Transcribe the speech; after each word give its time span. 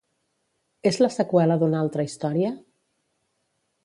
És 0.91 0.95
la 1.01 1.09
seqüela 1.17 1.57
d'una 1.63 1.81
altra 1.81 2.05
història? 2.07 2.51